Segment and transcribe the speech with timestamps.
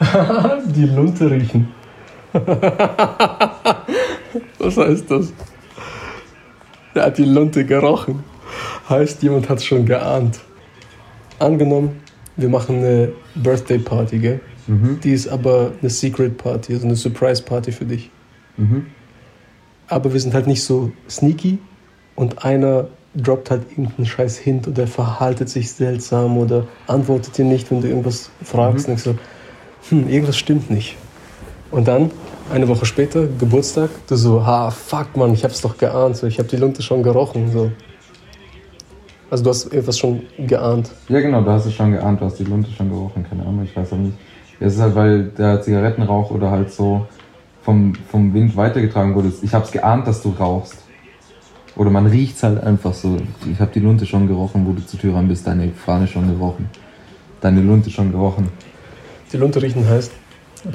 [0.74, 1.68] die Lunte riechen.
[4.58, 5.32] Was heißt das?
[6.94, 8.24] Er hat die Lunte gerochen.
[8.88, 10.40] Heißt, jemand hat es schon geahnt.
[11.38, 12.00] Angenommen,
[12.36, 14.40] wir machen eine Birthday Party, gell?
[14.66, 15.00] Mhm.
[15.02, 18.10] Die ist aber eine Secret Party, also eine Surprise Party für dich.
[18.56, 18.86] Mhm.
[19.88, 21.58] Aber wir sind halt nicht so sneaky
[22.14, 27.70] und einer droppt halt irgendeinen scheiß Hint oder verhaltet sich seltsam oder antwortet dir nicht,
[27.70, 28.88] wenn du irgendwas fragst.
[28.88, 29.14] Und ich so,
[29.88, 30.96] hm, irgendwas stimmt nicht.
[31.70, 32.10] Und dann,
[32.52, 36.38] eine Woche später, Geburtstag, du so, ha, fuck, Mann, ich hab's doch geahnt, so, ich
[36.38, 37.50] hab die Lunte schon gerochen.
[37.50, 37.70] So.
[39.30, 40.90] Also du hast etwas schon geahnt.
[41.08, 43.64] Ja, genau, du hast es schon geahnt, du hast die Lunte schon gerochen, keine Ahnung,
[43.64, 44.16] ich weiß auch nicht.
[44.60, 47.06] Es ist halt, weil der Zigarettenrauch oder halt so
[47.62, 49.32] vom, vom Wind weitergetragen wurde.
[49.42, 50.84] Ich hab's geahnt, dass du rauchst.
[51.76, 53.16] Oder man riecht's halt einfach so.
[53.50, 56.28] Ich hab die Lunte schon gerochen, wo du zur Tür rein bist, deine Fahne schon
[56.28, 56.68] gerochen.
[57.40, 58.48] Deine Lunte schon gerochen.
[59.34, 60.12] Die Lunte riechen heißt,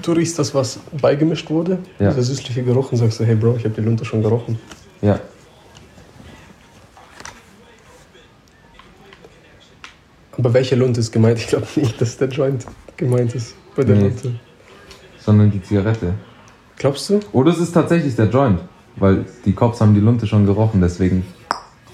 [0.02, 2.10] du riechst das, was beigemischt wurde, Ja.
[2.10, 4.60] dieser süßliche Geruch und sagst so, hey Bro, ich hab die Lunte schon gerochen.
[5.02, 5.18] Ja.
[10.38, 11.38] Aber welche Lunte ist gemeint?
[11.40, 12.66] Ich glaube nicht, dass der Joint
[12.98, 14.04] gemeint ist bei der Nee.
[14.10, 14.36] Lunte.
[15.20, 16.14] Sondern die Zigarette.
[16.78, 17.20] Glaubst du?
[17.32, 18.60] Oder es ist tatsächlich der Joint.
[18.98, 21.26] Weil die Cops haben die Lunte schon gerochen, deswegen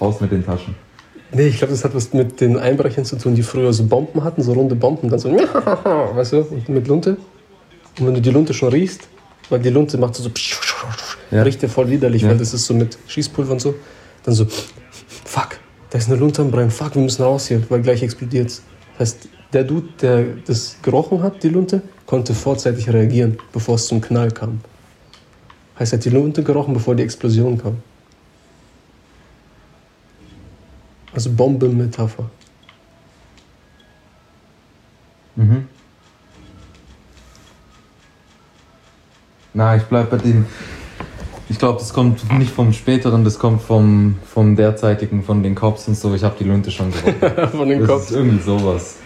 [0.00, 0.74] raus mit den Taschen.
[1.32, 4.22] Nee, ich glaube, das hat was mit den Einbrechern zu tun, die früher so Bomben
[4.22, 7.16] hatten, so runde Bomben, dann so, weißt du, mit Lunte.
[7.98, 9.08] Und wenn du die Lunte schon riechst,
[9.50, 10.30] weil die Lunte macht so,
[11.30, 11.42] Ja.
[11.42, 12.28] riecht ja voll widerlich, Ja.
[12.28, 13.74] weil das ist so mit Schießpulver und so,
[14.24, 14.46] dann so,
[15.24, 15.58] fuck,
[15.90, 18.62] da ist eine Lunte am Brennen, fuck, wir müssen raus hier, weil gleich explodiert's.
[18.98, 23.86] Das heißt, der Dude, der das gerochen hat, die Lunte, konnte vorzeitig reagieren, bevor es
[23.86, 24.60] zum Knall kam.
[25.78, 27.76] Heißt, er hat die Lunte gerochen, bevor die Explosion kam.
[31.16, 32.28] Also Bombenmetapher.
[35.34, 35.66] Mhm.
[39.54, 40.44] Na, ich bleib bei dem.
[41.48, 45.88] Ich glaube, das kommt nicht vom späteren, das kommt vom, vom derzeitigen, von den Cops
[45.88, 46.14] und so.
[46.14, 47.48] Ich habe die Lunte schon gerochen.
[47.56, 48.02] Von den das Kopf.
[48.02, 48.96] ist irgendwie sowas.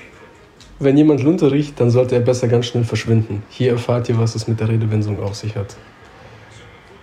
[0.81, 3.44] Wenn jemand Lunte riecht, dann sollte er besser ganz schnell verschwinden.
[3.50, 5.77] Hier erfahrt ihr, was es mit der Redewendung auf sich hat.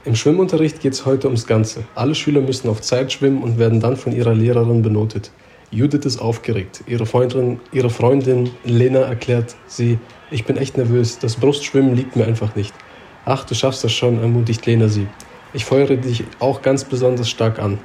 [0.05, 1.83] Im Schwimmunterricht geht es heute ums Ganze.
[1.95, 5.31] Alle Schüler müssen auf Zeit schwimmen und werden dann von ihrer Lehrerin benotet.
[5.69, 6.83] Judith ist aufgeregt.
[6.87, 9.99] Ihre Freundin, ihre Freundin Lena erklärt sie,
[10.31, 12.73] ich bin echt nervös, das Brustschwimmen liegt mir einfach nicht.
[13.25, 15.07] Ach, du schaffst das schon, ermutigt Lena sie.
[15.53, 17.77] Ich feuere dich auch ganz besonders stark an.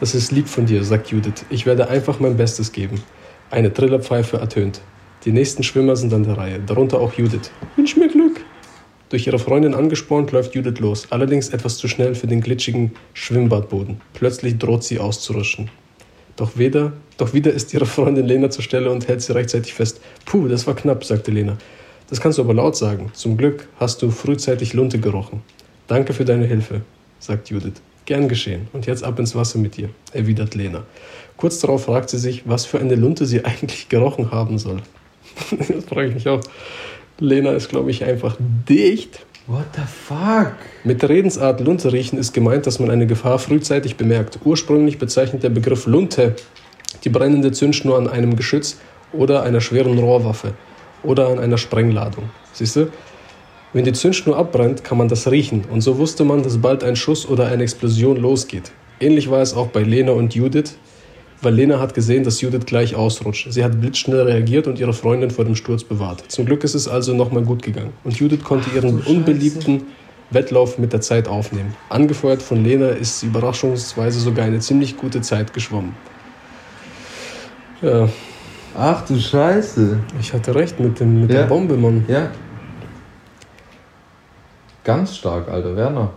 [0.00, 1.44] Das ist lieb von dir, sagt Judith.
[1.50, 3.00] Ich werde einfach mein Bestes geben.
[3.50, 4.80] Eine Trillerpfeife ertönt.
[5.24, 7.50] Die nächsten Schwimmer sind an der Reihe, darunter auch Judith.
[7.76, 8.37] Wünsch mir Glück!
[9.10, 14.02] Durch ihre Freundin angespornt läuft Judith los, allerdings etwas zu schnell für den glitschigen Schwimmbadboden.
[14.12, 15.70] Plötzlich droht sie auszurutschen.
[16.36, 20.00] Doch, weder, doch wieder ist ihre Freundin Lena zur Stelle und hält sie rechtzeitig fest.
[20.26, 21.56] Puh, das war knapp, sagte Lena.
[22.10, 23.10] Das kannst du aber laut sagen.
[23.14, 25.42] Zum Glück hast du frühzeitig Lunte gerochen.
[25.86, 26.82] Danke für deine Hilfe,
[27.18, 27.80] sagt Judith.
[28.04, 28.68] Gern geschehen.
[28.72, 30.84] Und jetzt ab ins Wasser mit dir, erwidert Lena.
[31.38, 34.82] Kurz darauf fragt sie sich, was für eine Lunte sie eigentlich gerochen haben soll.
[35.50, 36.40] das frage ich mich auch.
[37.20, 38.36] Lena ist, glaube ich, einfach
[38.68, 39.26] dicht.
[39.48, 40.54] What the fuck?
[40.84, 44.38] Mit der Redensart Lunte riechen ist gemeint, dass man eine Gefahr frühzeitig bemerkt.
[44.44, 46.36] Ursprünglich bezeichnet der Begriff Lunte
[47.04, 48.78] die brennende Zündschnur an einem Geschütz
[49.12, 50.52] oder einer schweren Rohrwaffe
[51.02, 52.30] oder an einer Sprengladung.
[52.52, 52.88] Siehst du?
[53.72, 56.96] Wenn die Zündschnur abbrennt, kann man das riechen und so wusste man, dass bald ein
[56.96, 58.70] Schuss oder eine Explosion losgeht.
[59.00, 60.76] Ähnlich war es auch bei Lena und Judith,
[61.40, 63.46] weil Lena hat gesehen, dass Judith gleich ausrutscht.
[63.52, 66.24] Sie hat blitzschnell reagiert und ihre Freundin vor dem Sturz bewahrt.
[66.28, 67.92] Zum Glück ist es also nochmal gut gegangen.
[68.04, 69.82] Und Judith konnte ihren unbeliebten
[70.30, 71.74] Wettlauf mit der Zeit aufnehmen.
[71.88, 75.94] Angefeuert von Lena ist sie überraschungsweise sogar eine ziemlich gute Zeit geschwommen.
[77.82, 78.08] Ja,
[78.76, 79.98] Ach du Scheiße.
[80.20, 81.40] ich hatte recht mit, dem, mit Ja.
[81.40, 82.04] der Bombe, Mann.
[82.08, 82.30] Ja.
[84.84, 86.12] Ganz stark, Alter, Werner.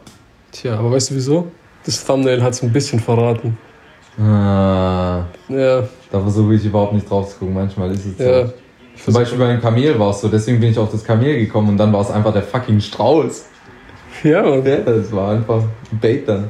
[0.52, 1.52] Tja, aber weißt du wieso?
[1.86, 3.58] Das Thumbnail hat es ein bisschen verraten.
[4.20, 7.54] Ah, Ja, da versuche ich überhaupt nicht drauf zu gucken.
[7.56, 8.46] Manchmal ist es ja.
[8.48, 8.54] so.
[9.06, 11.70] Zum Beispiel bei dem Kamel war es so, deswegen bin ich auf das Kamel gekommen
[11.70, 13.46] und dann war es einfach der fucking Strauß.
[14.24, 14.66] Ja, Mann.
[14.66, 16.50] Ja, das war einfach ein Bait dann.